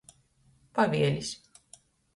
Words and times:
Pavielis. 0.73 1.29